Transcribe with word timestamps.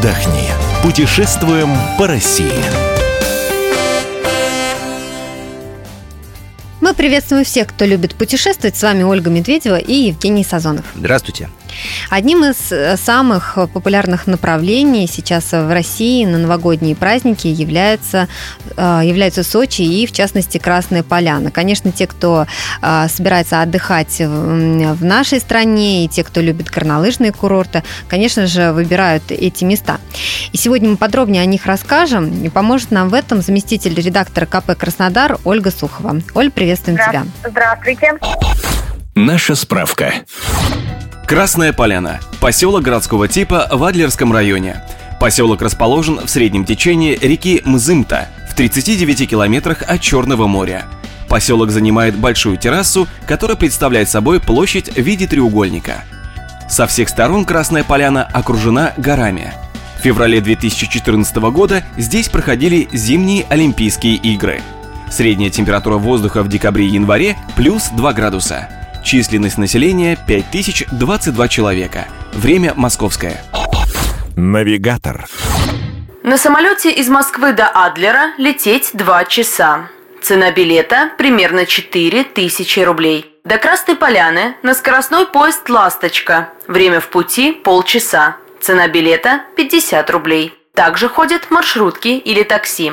отдохни. 0.00 0.48
Путешествуем 0.82 1.68
по 1.98 2.06
России. 2.06 2.50
Мы 6.80 6.94
приветствуем 6.94 7.44
всех, 7.44 7.68
кто 7.68 7.84
любит 7.84 8.14
путешествовать. 8.14 8.76
С 8.76 8.82
вами 8.82 9.02
Ольга 9.02 9.28
Медведева 9.28 9.76
и 9.76 9.92
Евгений 9.92 10.44
Сазонов. 10.44 10.86
Здравствуйте. 10.94 11.50
Одним 12.08 12.44
из 12.44 12.72
э, 12.72 12.96
самых 12.96 13.58
популярных 13.72 14.26
направлений 14.26 15.06
сейчас 15.06 15.52
в 15.52 15.72
России 15.72 16.24
на 16.24 16.38
новогодние 16.38 16.96
праздники 16.96 17.46
является, 17.46 18.28
э, 18.76 19.00
являются 19.04 19.42
Сочи 19.42 19.82
и, 19.82 20.06
в 20.06 20.12
частности, 20.12 20.58
Красная 20.58 21.02
Поляна. 21.02 21.50
Конечно, 21.50 21.92
те, 21.92 22.06
кто 22.06 22.46
э, 22.82 23.06
собирается 23.08 23.62
отдыхать 23.62 24.18
в 24.20 25.04
нашей 25.04 25.40
стране, 25.40 26.04
и 26.04 26.08
те, 26.08 26.24
кто 26.24 26.40
любит 26.40 26.68
горнолыжные 26.68 27.32
курорты, 27.32 27.82
конечно 28.08 28.46
же, 28.46 28.72
выбирают 28.72 29.30
эти 29.30 29.64
места. 29.64 29.98
И 30.52 30.56
сегодня 30.56 30.90
мы 30.90 30.96
подробнее 30.96 31.42
о 31.42 31.46
них 31.46 31.66
расскажем, 31.66 32.44
и 32.44 32.48
поможет 32.48 32.90
нам 32.90 33.08
в 33.08 33.14
этом 33.14 33.42
заместитель 33.42 33.94
редактора 33.94 34.46
КП 34.46 34.76
«Краснодар» 34.76 35.38
Ольга 35.44 35.70
Сухова. 35.70 36.20
Оль, 36.34 36.50
приветствуем 36.50 36.98
Здра- 36.98 37.08
тебя. 37.08 37.24
Здравствуйте. 37.44 38.18
Наша 39.14 39.54
справка. 39.54 40.12
Красная 41.30 41.72
Поляна. 41.72 42.18
Поселок 42.40 42.82
городского 42.82 43.28
типа 43.28 43.68
в 43.70 43.84
Адлерском 43.84 44.32
районе. 44.32 44.82
Поселок 45.20 45.62
расположен 45.62 46.18
в 46.18 46.28
среднем 46.28 46.64
течении 46.64 47.16
реки 47.22 47.62
Мзымта 47.64 48.26
в 48.50 48.56
39 48.56 49.30
километрах 49.30 49.84
от 49.86 50.00
Черного 50.00 50.48
моря. 50.48 50.86
Поселок 51.28 51.70
занимает 51.70 52.16
большую 52.16 52.56
террасу, 52.56 53.06
которая 53.28 53.56
представляет 53.56 54.08
собой 54.08 54.40
площадь 54.40 54.92
в 54.92 55.00
виде 55.00 55.28
треугольника. 55.28 56.02
Со 56.68 56.88
всех 56.88 57.08
сторон 57.08 57.44
Красная 57.44 57.84
Поляна 57.84 58.24
окружена 58.24 58.92
горами. 58.96 59.52
В 60.00 60.02
феврале 60.02 60.40
2014 60.40 61.36
года 61.52 61.84
здесь 61.96 62.28
проходили 62.28 62.88
зимние 62.92 63.46
Олимпийские 63.48 64.16
игры. 64.16 64.62
Средняя 65.08 65.50
температура 65.50 65.94
воздуха 65.94 66.42
в 66.42 66.48
декабре 66.48 66.86
и 66.86 66.94
январе 66.94 67.38
плюс 67.54 67.90
2 67.90 68.14
градуса. 68.14 68.68
Численность 69.02 69.58
населения 69.58 70.16
5022 70.28 71.48
человека. 71.48 72.06
Время 72.32 72.74
московское. 72.76 73.42
Навигатор. 74.36 75.26
На 76.22 76.36
самолете 76.36 76.92
из 76.92 77.08
Москвы 77.08 77.52
до 77.52 77.66
Адлера 77.66 78.32
лететь 78.36 78.90
2 78.92 79.24
часа. 79.24 79.88
Цена 80.22 80.52
билета 80.52 81.10
примерно 81.16 81.64
4 81.64 82.24
тысячи 82.24 82.80
рублей. 82.80 83.26
До 83.42 83.56
Красной 83.56 83.96
Поляны 83.96 84.54
на 84.62 84.74
скоростной 84.74 85.26
поезд 85.26 85.68
«Ласточка». 85.70 86.50
Время 86.68 87.00
в 87.00 87.08
пути– 87.08 87.52
полчаса. 87.64 88.36
Цена 88.60 88.86
билета– 88.86 89.44
50 89.56 90.10
рублей. 90.10 90.54
Также 90.74 91.08
ходят 91.08 91.50
маршрутки 91.50 92.08
или 92.08 92.42
такси. 92.42 92.92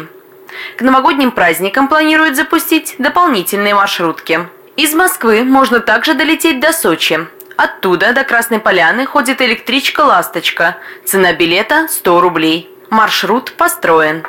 К 0.78 0.82
новогодним 0.82 1.32
праздникам 1.32 1.90
планируют 1.90 2.38
запустить 2.38 2.96
дополнительные 2.98 3.76
маршрутки. 3.76 4.48
Из 4.78 4.94
Москвы 4.94 5.44
можно 5.44 5.80
также 5.80 6.14
долететь 6.14 6.60
до 6.60 6.72
Сочи. 6.72 7.18
Оттуда 7.58 8.14
до 8.14 8.24
Красной 8.24 8.60
Поляны 8.60 9.08
ходит 9.08 9.42
электричка 9.42 10.02
«Ласточка». 10.02 10.78
Цена 11.04 11.34
билета– 11.34 11.88
100 11.90 12.22
рублей. 12.22 12.70
Маршрут 12.92 13.54
построен. 13.54 14.24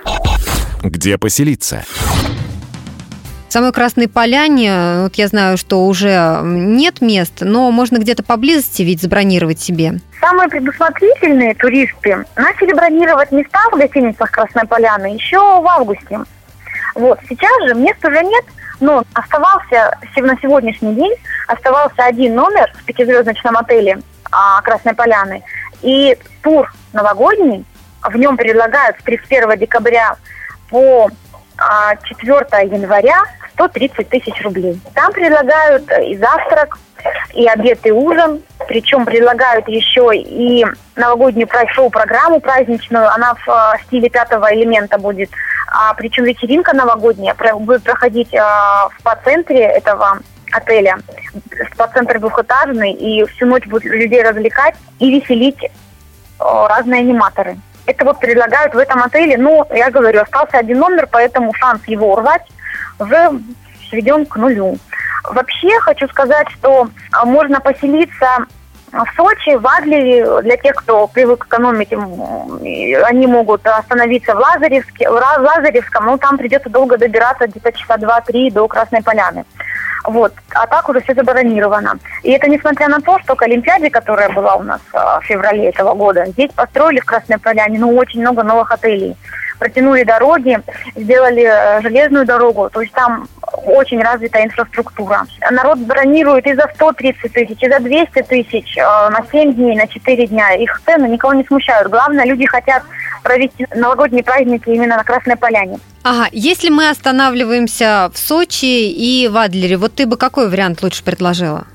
Где 0.82 1.18
поселиться? 1.18 1.84
В 3.46 3.52
самой 3.52 3.72
Красной 3.74 4.08
Поляне, 4.08 5.02
вот 5.02 5.16
я 5.16 5.28
знаю, 5.28 5.58
что 5.58 5.84
уже 5.84 6.40
нет 6.42 7.02
мест, 7.02 7.40
но 7.40 7.70
можно 7.70 7.98
где-то 7.98 8.22
поблизости 8.22 8.80
ведь 8.80 9.02
забронировать 9.02 9.60
себе. 9.60 10.00
Самые 10.18 10.48
предусмотрительные 10.48 11.54
туристы 11.56 12.24
начали 12.36 12.72
бронировать 12.72 13.32
места 13.32 13.58
в 13.70 13.76
гостиницах 13.76 14.30
Красной 14.30 14.66
Поляны 14.66 15.12
еще 15.14 15.60
в 15.60 15.66
августе. 15.68 16.20
Вот, 16.94 17.18
сейчас 17.28 17.52
же 17.68 17.74
мест 17.74 18.02
уже 18.02 18.22
нет, 18.22 18.44
но 18.80 19.04
оставался 19.14 19.98
на 20.16 20.36
сегодняшний 20.40 20.94
день 20.94 21.14
оставался 21.46 22.04
один 22.04 22.34
номер 22.34 22.70
в 22.74 22.84
пятизвездочном 22.84 23.56
отеле 23.56 23.98
а, 24.30 24.60
Красной 24.62 24.94
Поляны. 24.94 25.42
И 25.82 26.16
тур 26.42 26.72
новогодний, 26.92 27.64
в 28.02 28.16
нем 28.16 28.36
предлагают 28.36 28.98
с 29.00 29.02
31 29.04 29.58
декабря 29.58 30.16
по 30.70 31.08
а, 31.56 31.96
4 31.96 32.38
января 32.66 33.22
130 33.54 34.08
тысяч 34.08 34.42
рублей. 34.42 34.80
Там 34.94 35.12
предлагают 35.12 35.90
и 36.04 36.16
завтрак, 36.16 36.78
и 37.34 37.46
обед, 37.46 37.86
и 37.86 37.90
ужин. 37.90 38.42
Причем 38.66 39.04
предлагают 39.04 39.68
еще 39.68 40.10
и 40.14 40.66
новогоднюю 40.96 41.48
шоу-программу 41.74 42.40
праздничную. 42.40 43.08
Она 43.12 43.34
в 43.34 43.48
а, 43.48 43.78
стиле 43.86 44.10
пятого 44.10 44.52
элемента 44.54 44.98
будет. 44.98 45.30
А, 45.68 45.94
причем 45.94 46.24
вечеринка 46.24 46.74
новогодняя 46.74 47.34
будет 47.58 47.82
проходить 47.82 48.34
а, 48.34 48.88
в 48.88 49.00
спа-центре 49.00 49.60
этого 49.60 50.18
отеля. 50.52 50.98
Спа-центр 51.72 52.18
двухэтажный, 52.18 52.92
и 52.92 53.24
всю 53.26 53.46
ночь 53.46 53.66
будут 53.66 53.84
людей 53.84 54.22
развлекать 54.22 54.74
и 54.98 55.10
веселить 55.10 55.62
э, 55.62 55.68
разные 56.40 57.00
аниматоры. 57.00 57.58
Это 57.86 58.04
вот 58.04 58.18
предлагают 58.18 58.74
в 58.74 58.78
этом 58.78 59.02
отеле. 59.02 59.36
Ну, 59.36 59.66
я 59.70 59.90
говорю, 59.90 60.22
остался 60.22 60.58
один 60.58 60.78
номер, 60.78 61.06
поэтому 61.10 61.52
шанс 61.54 61.82
его 61.86 62.12
урвать 62.12 62.46
уже 62.98 63.30
сведен 63.88 64.26
к 64.26 64.36
нулю. 64.36 64.78
Вообще 65.30 65.78
хочу 65.80 66.08
сказать, 66.08 66.48
что 66.50 66.88
а, 67.12 67.24
можно 67.24 67.60
поселиться 67.60 68.46
в 68.92 69.06
Сочи, 69.16 69.54
в 69.56 69.66
Адлере, 69.66 70.40
для 70.42 70.56
тех, 70.56 70.74
кто 70.76 71.06
привык 71.06 71.46
экономить, 71.46 71.92
они 71.92 73.26
могут 73.26 73.66
остановиться 73.66 74.34
в 74.34 74.38
Лазаревске, 74.38 75.10
в 75.10 75.12
Лазаревском, 75.12 76.06
но 76.06 76.16
там 76.16 76.38
придется 76.38 76.70
долго 76.70 76.96
добираться, 76.96 77.46
где-то 77.46 77.72
часа 77.72 77.96
два-три 77.98 78.50
до 78.50 78.66
Красной 78.66 79.02
Поляны. 79.02 79.44
Вот. 80.04 80.32
А 80.54 80.66
так 80.66 80.88
уже 80.88 81.00
все 81.00 81.14
забронировано. 81.14 81.98
И 82.22 82.30
это 82.30 82.48
несмотря 82.48 82.88
на 82.88 83.00
то, 83.00 83.18
что 83.20 83.34
к 83.34 83.42
Олимпиаде, 83.42 83.90
которая 83.90 84.30
была 84.30 84.56
у 84.56 84.62
нас 84.62 84.80
а, 84.92 85.20
в 85.20 85.24
феврале 85.24 85.68
этого 85.68 85.94
года, 85.94 86.24
здесь 86.26 86.50
построили 86.52 87.00
в 87.00 87.04
Красной 87.04 87.38
Поляне 87.38 87.78
ну, 87.78 87.94
очень 87.94 88.20
много 88.20 88.42
новых 88.42 88.72
отелей. 88.72 89.16
Протянули 89.58 90.04
дороги, 90.04 90.58
сделали 90.94 91.42
э, 91.42 91.80
железную 91.82 92.24
дорогу, 92.24 92.70
то 92.70 92.80
есть 92.80 92.92
там 92.92 93.28
очень 93.66 94.00
развитая 94.00 94.44
инфраструктура. 94.44 95.26
Народ 95.50 95.78
бронирует 95.78 96.46
и 96.46 96.54
за 96.54 96.70
130 96.74 97.32
тысяч, 97.32 97.62
и 97.62 97.68
за 97.68 97.80
200 97.80 98.22
тысяч 98.22 98.76
э, 98.76 98.82
на 98.82 99.24
7 99.30 99.54
дней, 99.54 99.76
на 99.76 99.86
4 99.86 100.26
дня. 100.28 100.54
Их 100.54 100.80
цены 100.86 101.06
никого 101.06 101.34
не 101.34 101.44
смущают. 101.44 101.90
Главное, 101.90 102.24
люди 102.24 102.46
хотят 102.46 102.82
провести 103.22 103.66
новогодние 103.74 104.22
праздники 104.22 104.68
именно 104.68 104.96
на 104.96 105.04
Красной 105.04 105.36
Поляне. 105.36 105.78
Ага, 106.04 106.28
если 106.32 106.70
мы 106.70 106.88
останавливаемся 106.88 108.10
в 108.14 108.18
Сочи 108.18 108.64
и 108.90 109.28
в 109.28 109.36
Адлере, 109.36 109.76
вот 109.76 109.94
ты 109.94 110.06
бы 110.06 110.16
какой 110.16 110.48
вариант 110.48 110.82
лучше 110.82 111.02
предложила? 111.04 111.66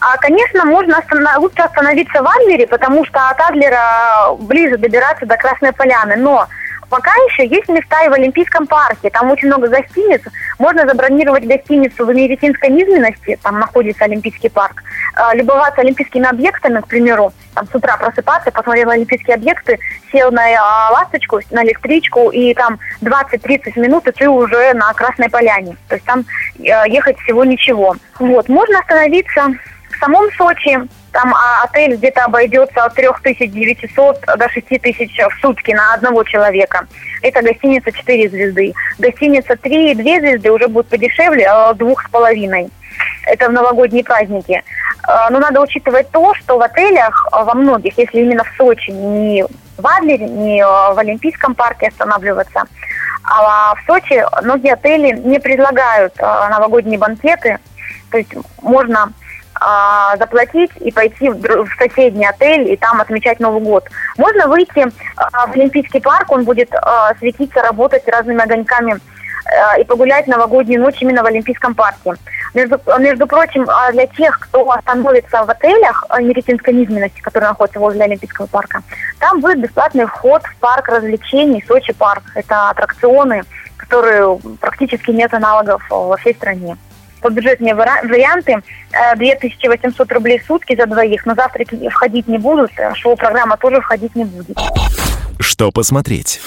А, 0.00 0.16
конечно, 0.18 0.64
можно 0.66 0.98
остана- 0.98 1.38
лучше 1.38 1.62
остановиться 1.62 2.22
в 2.22 2.28
Адлере, 2.28 2.66
потому 2.66 3.06
что 3.06 3.26
от 3.28 3.40
Адлера 3.40 4.34
ближе 4.38 4.76
добираться 4.76 5.24
до 5.24 5.36
Красной 5.36 5.72
Поляны. 5.72 6.16
Но 6.16 6.46
пока 6.94 7.10
еще 7.28 7.44
есть 7.48 7.68
места 7.68 8.04
и 8.04 8.08
в 8.08 8.12
Олимпийском 8.12 8.68
парке. 8.68 9.10
Там 9.10 9.28
очень 9.28 9.48
много 9.48 9.66
гостиниц. 9.66 10.20
Можно 10.60 10.86
забронировать 10.86 11.44
гостиницу 11.44 12.06
в 12.06 12.14
медицинской 12.14 12.70
низменности, 12.70 13.36
там 13.42 13.58
находится 13.58 14.04
Олимпийский 14.04 14.48
парк. 14.48 14.84
А, 15.16 15.34
любоваться 15.34 15.80
олимпийскими 15.80 16.28
объектами, 16.28 16.80
к 16.80 16.86
примеру, 16.86 17.32
там 17.52 17.66
с 17.66 17.74
утра 17.74 17.96
просыпаться, 17.96 18.52
посмотрел 18.52 18.90
олимпийские 18.90 19.34
объекты, 19.34 19.80
сел 20.12 20.30
на 20.30 20.42
а, 20.42 20.92
ласточку, 20.92 21.40
на 21.50 21.64
электричку, 21.64 22.30
и 22.30 22.54
там 22.54 22.78
20-30 23.02 23.80
минут, 23.80 24.06
и 24.06 24.12
ты 24.12 24.28
уже 24.28 24.72
на 24.74 24.92
Красной 24.92 25.28
Поляне. 25.28 25.76
То 25.88 25.96
есть 25.96 26.06
там 26.06 26.24
э, 26.58 26.62
ехать 26.86 27.18
всего 27.18 27.44
ничего. 27.44 27.96
Вот, 28.20 28.48
можно 28.48 28.78
остановиться 28.78 29.48
в 29.90 29.98
самом 29.98 30.30
Сочи, 30.36 30.78
там 31.14 31.32
а, 31.32 31.62
отель 31.62 31.94
где-то 31.96 32.24
обойдется 32.24 32.84
от 32.84 32.94
3900 32.94 34.20
до 34.36 34.48
6000 34.48 35.20
в 35.30 35.40
сутки 35.40 35.70
на 35.70 35.94
одного 35.94 36.24
человека. 36.24 36.86
Это 37.22 37.40
гостиница 37.40 37.92
4 37.92 38.28
звезды. 38.28 38.74
Гостиница 38.98 39.56
3 39.56 39.92
и 39.92 39.94
2 39.94 40.02
звезды 40.02 40.50
уже 40.50 40.66
будет 40.66 40.88
подешевле, 40.88 41.46
а, 41.46 41.72
двух 41.72 42.02
с 42.02 42.10
половиной. 42.10 42.68
Это 43.26 43.48
в 43.48 43.52
новогодние 43.52 44.02
праздники. 44.02 44.62
А, 45.04 45.30
Но 45.30 45.38
надо 45.38 45.60
учитывать 45.60 46.10
то, 46.10 46.34
что 46.34 46.58
в 46.58 46.62
отелях, 46.62 47.28
а, 47.30 47.44
во 47.44 47.54
многих, 47.54 47.96
если 47.96 48.20
именно 48.20 48.42
в 48.42 48.52
Сочи, 48.56 48.90
не 48.90 49.44
в 49.44 49.86
Адлере, 49.86 50.26
не 50.26 50.60
а, 50.62 50.94
в 50.94 50.98
Олимпийском 50.98 51.54
парке 51.54 51.88
останавливаться, 51.88 52.64
а 53.22 53.76
в 53.76 53.86
Сочи 53.86 54.20
многие 54.42 54.72
отели 54.72 55.16
не 55.16 55.38
предлагают 55.38 56.18
новогодние 56.18 56.98
банкеты. 56.98 57.58
То 58.10 58.18
есть 58.18 58.34
можно 58.60 59.12
а, 59.60 60.16
заплатить 60.16 60.70
и 60.80 60.90
пойти 60.90 61.28
в, 61.30 61.68
соседний 61.78 62.26
отель 62.26 62.72
и 62.72 62.76
там 62.76 63.00
отмечать 63.00 63.40
Новый 63.40 63.62
год. 63.62 63.84
Можно 64.18 64.48
выйти 64.48 64.86
а, 65.16 65.46
в 65.46 65.52
Олимпийский 65.52 66.00
парк, 66.00 66.30
он 66.30 66.44
будет 66.44 66.74
а, 66.74 67.14
светиться, 67.18 67.62
работать 67.62 68.06
разными 68.08 68.42
огоньками 68.42 68.98
и 69.78 69.84
погулять 69.84 70.26
новогоднюю 70.26 70.80
ночь 70.80 70.96
именно 71.00 71.22
в 71.22 71.26
Олимпийском 71.26 71.74
парке. 71.74 72.14
Между, 72.54 72.80
между 72.98 73.26
прочим, 73.26 73.66
для 73.92 74.06
тех, 74.06 74.40
кто 74.40 74.70
остановится 74.70 75.44
в 75.44 75.50
отелях 75.50 76.02
Меретинской 76.18 76.72
низменности, 76.72 77.20
которые 77.20 77.50
находятся 77.50 77.78
возле 77.78 78.04
Олимпийского 78.04 78.46
парка, 78.46 78.82
Там 79.20 79.42
будет 79.42 79.60
бесплатный 79.60 80.06
вход 80.06 80.42
в 80.44 80.56
парк 80.56 80.88
развлечений 80.88 81.62
Сочи 81.68 81.92
парк. 81.92 82.22
Это 82.34 82.70
аттракционы, 82.70 83.42
которые 83.76 84.38
практически 84.62 85.10
нет 85.10 85.34
аналогов 85.34 85.82
во 85.90 86.16
всей 86.16 86.34
стране. 86.34 86.78
По 87.24 87.30
бюджетные 87.30 87.74
варианты 87.74 88.62
2800 89.16 90.10
э, 90.10 90.14
рублей 90.14 90.38
в 90.38 90.44
сутки 90.44 90.76
за 90.76 90.84
двоих, 90.84 91.24
но 91.24 91.34
завтраки 91.34 91.88
входить 91.88 92.28
не 92.28 92.36
будут, 92.36 92.70
э, 92.76 92.92
шоу-программа 92.96 93.56
тоже 93.56 93.80
входить 93.80 94.14
не 94.14 94.26
будет. 94.26 94.58
Что 95.40 95.72
посмотреть? 95.72 96.42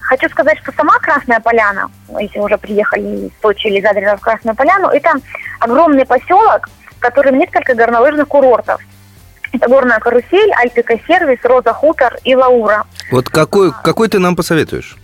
Хочу 0.00 0.26
сказать, 0.30 0.58
что 0.62 0.72
сама 0.72 0.98
Красная 1.00 1.38
Поляна, 1.40 1.90
если 2.18 2.38
уже 2.38 2.56
приехали 2.56 3.26
из 3.26 3.30
Сочи 3.42 3.66
или 3.66 3.82
Задрина 3.82 4.16
в 4.16 4.20
Красную 4.22 4.56
Поляну, 4.56 4.88
это 4.88 5.12
огромный 5.58 6.06
поселок, 6.06 6.70
в 6.96 6.98
котором 6.98 7.36
несколько 7.38 7.74
горнолыжных 7.74 8.26
курортов. 8.26 8.80
Это 9.52 9.68
горная 9.68 9.98
карусель, 9.98 10.50
Альпика 10.54 10.98
сервис, 11.06 11.40
Роза 11.42 11.74
Хутор 11.74 12.16
и 12.24 12.34
Лаура. 12.34 12.84
Вот 13.12 13.28
какой, 13.28 13.70
какой 13.84 14.08
ты 14.08 14.18
нам 14.18 14.34
посоветуешь? 14.34 14.96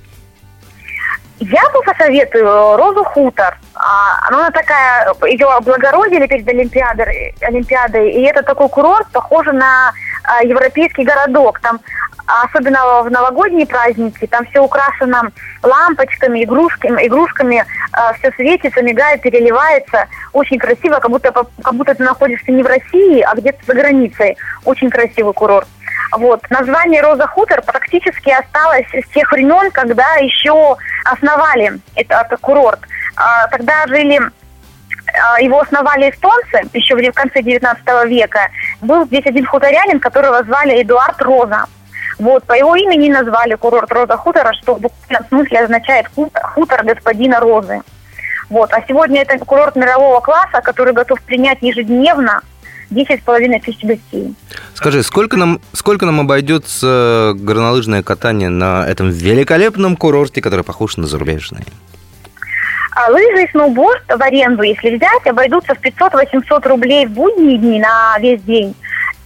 Я 1.39 1.69
бы 1.71 1.83
посоветую 1.83 2.77
Розу 2.77 3.05
Хутор. 3.05 3.59
А, 3.75 4.29
она 4.29 4.51
такая, 4.51 5.15
ее 5.27 5.47
облагородили 5.47 6.27
перед 6.27 6.49
Олимпиадой, 6.49 7.35
Олимпиадой, 7.43 8.11
и 8.11 8.23
это 8.23 8.43
такой 8.43 8.71
курорт, 8.71 9.07
похожий 9.13 9.53
на 9.53 9.93
а, 10.25 10.43
европейский 10.43 11.05
городок. 11.05 11.61
Там 11.61 11.81
особенно 12.27 13.03
в 13.03 13.11
новогодние 13.11 13.67
праздники, 13.67 14.27
там 14.27 14.47
все 14.47 14.61
украшено 14.61 15.29
лампочками, 15.63 16.43
игрушками, 16.43 17.07
игрушками, 17.07 17.65
все 18.19 18.33
светится, 18.33 18.83
мигает, 18.83 19.23
переливается, 19.23 20.09
очень 20.33 20.59
красиво, 20.59 20.99
как 20.99 21.11
будто, 21.11 21.31
как 21.31 21.75
будто 21.75 21.95
ты 21.95 22.03
находишься 22.03 22.51
не 22.51 22.65
в 22.65 22.67
России, 22.67 23.21
а 23.21 23.37
где-то 23.37 23.59
за 23.65 23.75
границей. 23.75 24.37
Очень 24.65 24.91
красивый 24.91 25.35
курорт. 25.35 25.69
Вот. 26.13 26.43
Название 26.51 27.03
Роза 27.03 27.27
Хутор 27.27 27.63
практически 27.63 28.31
осталось 28.31 28.87
с 28.93 29.09
тех 29.13 29.31
времен, 29.33 29.71
когда 29.71 30.15
еще 30.17 30.77
основали 31.05 31.81
этот, 31.95 32.41
курорт. 32.41 32.81
А, 33.17 33.49
тогда 33.49 33.87
жили 33.87 34.21
а, 35.15 35.41
его 35.41 35.61
основали 35.61 36.11
эстонцы 36.11 36.63
еще 36.73 36.95
в 36.95 37.15
конце 37.15 37.43
19 37.43 37.85
века. 38.07 38.49
Был 38.81 39.07
здесь 39.07 39.27
один 39.27 39.47
хуторянин, 39.47 40.01
которого 40.01 40.43
звали 40.45 40.83
Эдуард 40.83 41.21
Роза. 41.23 41.65
Вот, 42.19 42.45
по 42.45 42.55
его 42.55 42.75
имени 42.77 43.11
назвали 43.11 43.55
курорт 43.55 43.93
Роза 43.93 44.17
Хутора, 44.17 44.53
что 44.55 44.75
в 44.75 44.81
буквальном 44.81 45.29
смысле 45.29 45.61
означает 45.61 46.07
хутор 46.55 46.85
господина 46.85 47.41
Розы. 47.41 47.83
Вот, 48.49 48.73
а 48.73 48.83
сегодня 48.87 49.23
это 49.23 49.39
курорт 49.45 49.77
мирового 49.77 50.21
класса, 50.21 50.61
который 50.63 50.93
готов 50.93 51.21
принять 51.23 51.59
ежедневно 51.61 52.43
10,5 52.91 53.61
тысяч 53.61 53.83
гостей. 53.83 54.35
Скажи, 54.75 55.03
сколько 55.03 55.37
нам, 55.37 55.61
сколько 55.73 56.07
нам 56.07 56.21
обойдется 56.21 57.33
горнолыжное 57.35 58.03
катание 58.03 58.49
на 58.49 58.87
этом 58.87 59.11
великолепном 59.11 59.97
курорте, 59.97 60.41
который 60.41 60.65
похож 60.65 60.97
на 60.97 61.07
зарубежный? 61.07 61.65
А 62.93 63.11
лыжи 63.11 63.45
и 63.45 63.51
сноуборд 63.51 64.05
в 64.09 64.23
аренду, 64.23 64.63
если 64.63 64.97
взять, 64.97 65.27
обойдутся 65.27 65.75
в 65.75 65.81
500-800 65.81 66.69
рублей 66.69 67.07
в 67.07 67.11
будние 67.11 67.59
дни 67.59 67.79
на 67.79 68.19
весь 68.19 68.41
день 68.43 68.75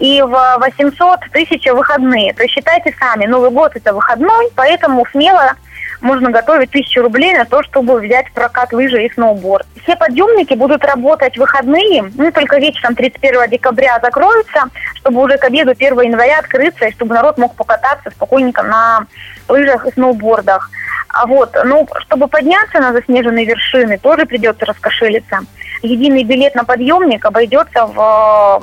и 0.01 0.23
в 0.23 0.59
800 0.59 1.21
тысяч 1.33 1.67
выходные. 1.67 2.33
То 2.33 2.43
есть 2.43 2.55
считайте 2.55 2.95
сами, 2.99 3.27
Новый 3.27 3.51
год 3.51 3.73
это 3.77 3.93
выходной, 3.93 4.49
поэтому 4.57 5.07
смело 5.13 5.53
можно 6.01 6.31
готовить 6.31 6.71
тысячу 6.71 7.03
рублей 7.03 7.33
на 7.35 7.45
то, 7.45 7.63
чтобы 7.63 8.01
взять 8.01 8.33
прокат 8.33 8.73
лыжи 8.73 9.05
и 9.05 9.13
сноуборд. 9.13 9.67
Все 9.83 9.97
подъемники 9.97 10.55
будут 10.55 10.85
работать 10.85 11.37
в 11.37 11.41
выходные, 11.41 12.11
ну 12.15 12.31
только 12.33 12.59
вечером 12.59 12.95
31 12.95 13.51
декабря 13.51 13.99
закроются, 14.03 14.65
чтобы 14.95 15.23
уже 15.23 15.39
к 15.39 15.45
обеду 15.45 15.73
1 15.73 16.01
января 16.01 16.39
открыться, 16.39 16.87
и 16.87 16.93
чтобы 16.93 17.15
народ 17.15 17.39
мог 17.39 17.55
покататься 17.55 18.11
спокойненько 18.11 18.63
на 18.63 19.07
лыжах 19.49 19.87
и 19.87 19.93
сноубордах. 19.93 20.71
А 21.09 21.27
вот, 21.27 21.57
ну, 21.65 21.89
чтобы 22.03 22.29
подняться 22.29 22.79
на 22.79 22.93
заснеженные 22.93 23.45
вершины, 23.45 23.99
тоже 23.99 24.27
придется 24.27 24.65
раскошелиться. 24.65 25.41
Единый 25.83 26.25
билет 26.25 26.55
на 26.55 26.65
подъемник 26.65 27.25
обойдется 27.25 27.87
в 27.87 28.63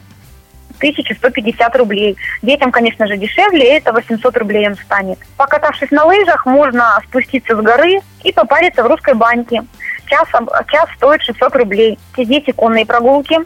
1150 0.77 1.75
рублей. 1.75 2.17
Детям, 2.41 2.71
конечно 2.71 3.07
же, 3.07 3.17
дешевле, 3.17 3.77
это 3.77 3.91
800 3.91 4.37
рублей 4.37 4.65
им 4.65 4.75
станет. 4.75 5.19
Покатавшись 5.37 5.91
на 5.91 6.05
лыжах, 6.05 6.45
можно 6.45 6.99
спуститься 7.07 7.55
с 7.55 7.59
горы 7.59 7.99
и 8.23 8.31
попариться 8.31 8.83
в 8.83 8.87
русской 8.87 9.13
баньке. 9.13 9.63
Час, 10.05 10.27
час 10.67 10.89
стоит 10.95 11.21
600 11.21 11.55
рублей. 11.55 11.99
Здесь 12.17 12.43
конные 12.55 12.85
прогулки. 12.85 13.37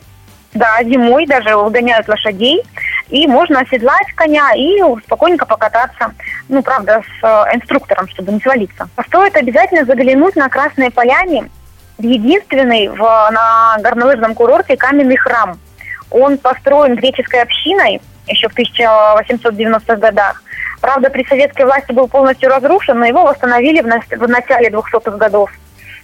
Да, 0.54 0.84
зимой 0.84 1.26
даже 1.26 1.56
угоняют 1.56 2.08
лошадей. 2.08 2.62
И 3.10 3.28
можно 3.28 3.62
оседлать 3.62 4.08
коня 4.16 4.52
и 4.56 4.82
спокойненько 5.06 5.46
покататься. 5.46 6.14
Ну, 6.50 6.62
правда, 6.62 7.02
с 7.02 7.24
э, 7.24 7.56
инструктором, 7.56 8.08
чтобы 8.10 8.34
не 8.34 8.40
свалиться. 8.40 8.90
Стоит 9.08 9.36
обязательно 9.36 9.86
заглянуть 9.86 10.36
на 10.36 10.50
Красной 10.50 10.92
Поляне 10.92 11.50
единственный 11.98 12.88
в, 12.88 12.98
на 12.98 13.78
горнолыжном 13.80 14.34
курорте 14.34 14.76
каменный 14.76 15.18
храм– 15.18 15.58
он 16.12 16.38
построен 16.38 16.96
греческой 16.96 17.42
общиной 17.42 18.02
еще 18.28 18.50
в 18.50 18.58
1890-х 18.58 19.96
годах. 19.96 20.44
Правда, 20.80 21.10
при 21.10 21.24
советской 21.26 21.66
власти 21.66 21.92
был 21.92 22.08
полностью 22.08 22.50
разрушен, 22.50 23.00
но 23.00 23.06
его 23.06 23.24
восстановили 23.24 23.82
в, 23.82 24.28
начале 24.28 24.70
200-х 24.70 25.12
годов. 25.18 25.52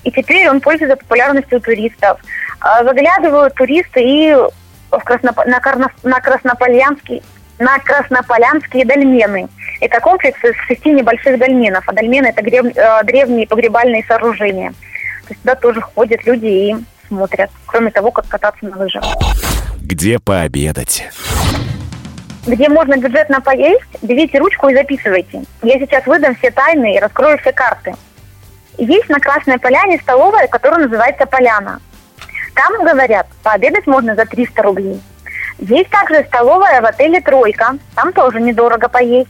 И 0.03 0.11
теперь 0.11 0.49
он 0.49 0.61
пользуется 0.61 0.97
популярностью 0.97 1.57
у 1.57 1.61
туристов. 1.61 2.19
А, 2.59 2.83
заглядывают 2.83 3.55
туристы 3.55 4.01
и 4.01 4.33
в 4.33 4.99
Красноп... 5.03 5.45
на, 5.45 5.59
Карно... 5.59 5.91
на 6.03 6.19
Краснополянский 6.21 7.23
на 7.59 7.79
Краснополянские 7.79 8.85
дольмены. 8.85 9.47
Это 9.81 9.99
комплекс 9.99 10.37
из 10.43 10.55
шести 10.67 10.91
небольших 10.91 11.39
дольменов. 11.39 11.83
А 11.87 11.93
дольмены– 11.93 12.27
это 12.35 12.43
греб... 12.43 12.77
Э, 12.77 13.03
древние 13.03 13.47
погребальные 13.47 14.05
сооружения. 14.07 14.69
То 15.23 15.29
есть 15.29 15.41
туда 15.41 15.55
тоже 15.55 15.81
ходят 15.81 16.23
люди 16.27 16.45
и 16.45 16.75
смотрят, 17.07 17.49
кроме 17.65 17.89
того, 17.89 18.11
как 18.11 18.27
кататься 18.27 18.63
на 18.63 18.77
лыжах 18.77 19.03
где 19.87 20.19
пообедать. 20.19 21.05
Где 22.45 22.67
можно 22.67 22.97
бюджетно 22.97 23.39
поесть, 23.39 23.87
берите 24.01 24.37
ручку 24.37 24.67
и 24.67 24.75
записывайте. 24.75 25.43
Я 25.63 25.79
сейчас 25.79 26.05
выдам 26.05 26.35
все 26.35 26.51
тайны 26.51 26.95
и 26.95 26.99
раскрою 26.99 27.37
все 27.37 27.53
карты. 27.53 27.95
Есть 28.77 29.07
на 29.07 29.19
Красной 29.19 29.57
Поляне 29.57 29.97
столовая, 29.99 30.47
которая 30.47 30.87
называется 30.87 31.25
«Поляна». 31.25 31.79
Там, 32.53 32.83
говорят, 32.83 33.27
пообедать 33.43 33.87
можно 33.87 34.15
за 34.15 34.25
300 34.25 34.61
рублей. 34.61 35.01
Есть 35.59 35.89
также 35.89 36.25
столовая 36.25 36.81
в 36.81 36.85
отеле 36.85 37.21
«Тройка». 37.21 37.77
Там 37.95 38.11
тоже 38.11 38.41
недорого 38.41 38.89
поесть. 38.89 39.29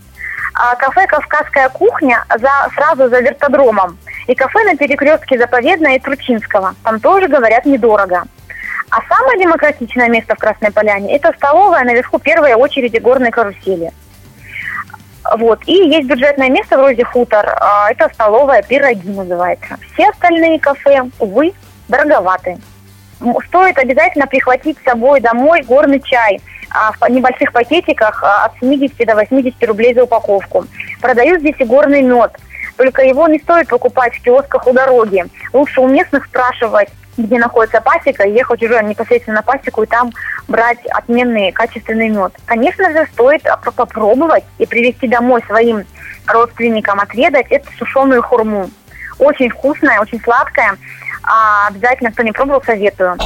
А 0.55 0.75
кафе 0.75 1.05
«Кавказская 1.05 1.69
кухня» 1.69 2.25
за, 2.29 2.49
сразу 2.73 3.09
за 3.09 3.19
вертодромом. 3.19 3.97
И 4.25 4.33
кафе 4.33 4.63
на 4.63 4.75
перекрестке 4.75 5.37
Заповедная 5.37 5.97
и 5.97 5.99
Тручинского. 5.99 6.73
Там 6.83 6.99
тоже, 6.99 7.27
говорят, 7.27 7.65
недорого. 7.65 8.23
А 8.89 9.01
самое 9.07 9.39
демократичное 9.39 10.09
место 10.09 10.35
в 10.35 10.39
Красной 10.39 10.71
Поляне– 10.71 11.15
это 11.17 11.33
столовая 11.35 11.83
наверху 11.83 12.19
первой 12.19 12.53
очереди 12.53 12.97
горной 12.97 13.31
карусели. 13.31 13.91
Вот. 15.35 15.59
И 15.65 15.73
есть 15.73 16.07
бюджетное 16.07 16.49
место 16.49 16.77
вроде 16.77 17.03
хутор. 17.03 17.45
А, 17.59 17.91
это 17.91 18.09
столовая 18.13 18.61
«Пироги» 18.61 19.09
называется. 19.09 19.77
Все 19.93 20.09
остальные 20.09 20.59
кафе, 20.59 21.03
увы, 21.19 21.53
дороговаты. 21.89 22.57
Стоит 23.47 23.77
обязательно 23.77 24.27
прихватить 24.27 24.77
с 24.79 24.83
собой 24.83 25.19
домой 25.19 25.63
горный 25.63 25.99
чай 25.99 26.39
а, 26.69 26.91
в 26.93 27.09
небольших 27.09 27.51
пакетиках 27.51 28.23
а, 28.23 28.45
от 28.45 28.53
70 28.59 29.05
до 29.05 29.15
80 29.15 29.63
рублей 29.65 29.93
за 29.93 30.03
упаковку. 30.03 30.65
Продают 31.01 31.41
здесь 31.41 31.55
и 31.59 31.65
горный 31.65 32.03
мед. 32.03 32.31
Только 32.77 33.01
его 33.01 33.27
не 33.27 33.39
стоит 33.39 33.67
покупать 33.67 34.15
в 34.15 34.23
киосках 34.23 34.65
у 34.67 34.71
дороги. 34.71 35.25
Лучше 35.51 35.81
у 35.81 35.87
местных 35.87 36.25
спрашивать, 36.25 36.89
где 37.17 37.39
находится 37.39 37.81
пасека, 37.81 38.27
ехать 38.27 38.61
уже 38.61 38.81
непосредственно 38.83 39.37
на 39.37 39.41
пасеку 39.41 39.83
и 39.83 39.87
там 39.87 40.11
брать 40.47 40.85
отменный 40.91 41.51
качественный 41.51 42.09
мед. 42.09 42.33
Конечно 42.45 42.91
же, 42.91 43.07
стоит 43.13 43.43
попробовать 43.75 44.43
и 44.57 44.65
привезти 44.65 45.07
домой 45.07 45.41
своим 45.47 45.83
родственникам 46.27 46.99
отведать 46.99 47.47
эту 47.49 47.71
сушеную 47.77 48.21
хурму. 48.21 48.69
Очень 49.19 49.49
вкусная, 49.49 49.99
очень 49.99 50.21
сладкая. 50.21 50.77
А 51.23 51.67
обязательно, 51.67 52.11
кто 52.11 52.23
не 52.23 52.31
пробовал, 52.31 52.61
советую. 52.63 53.17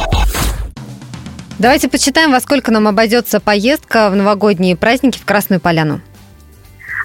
Давайте 1.59 1.89
почитаем, 1.89 2.31
во 2.31 2.39
сколько 2.39 2.71
нам 2.71 2.87
обойдется 2.87 3.39
поездка 3.39 4.09
в 4.09 4.15
новогодние 4.15 4.75
праздники 4.75 5.19
в 5.19 5.25
Красную 5.25 5.59
Поляну. 5.59 6.01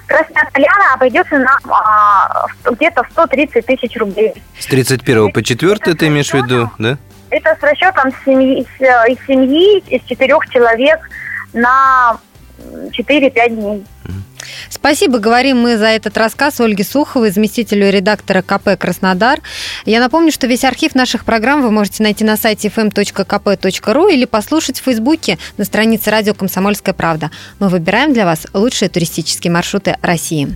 Красная 0.07 0.49
Поляна 0.53 0.93
обойдется 0.93 1.37
нам 1.37 1.59
а, 1.69 2.45
где-то 2.71 3.03
130 3.11 3.65
тысяч 3.65 3.97
рублей. 3.97 4.33
С 4.57 4.65
31 4.65 5.31
по 5.31 5.43
4 5.43 5.75
ты 5.95 6.07
имеешь 6.07 6.31
в 6.31 6.33
виду, 6.33 6.71
да? 6.79 6.97
Это 7.29 7.57
с 7.59 7.61
расчетом 7.61 8.11
семьи, 8.23 8.61
из 8.61 9.25
семьи, 9.27 9.79
из 9.79 10.01
четырех 10.03 10.47
человек 10.49 10.99
на 11.51 12.17
4-5 12.97 13.49
дней. 13.49 13.85
Спасибо, 14.69 15.19
говорим 15.19 15.59
мы 15.59 15.77
за 15.77 15.87
этот 15.87 16.17
рассказ 16.17 16.59
Ольге 16.59 16.83
Суховой, 16.83 17.31
заместителю 17.31 17.89
редактора 17.89 18.41
КП 18.41 18.77
«Краснодар». 18.79 19.41
Я 19.85 19.99
напомню, 19.99 20.31
что 20.31 20.47
весь 20.47 20.63
архив 20.63 20.95
наших 20.95 21.25
программ 21.25 21.61
вы 21.61 21.71
можете 21.71 22.03
найти 22.03 22.23
на 22.23 22.37
сайте 22.37 22.69
fm.kp.ru 22.69 24.11
или 24.11 24.25
послушать 24.25 24.79
в 24.79 24.83
Фейсбуке 24.83 25.37
на 25.57 25.65
странице 25.65 26.09
радио 26.11 26.33
«Комсомольская 26.33 26.93
правда». 26.93 27.31
Мы 27.59 27.69
выбираем 27.69 28.13
для 28.13 28.25
вас 28.25 28.47
лучшие 28.53 28.89
туристические 28.89 29.51
маршруты 29.51 29.97
России. 30.01 30.55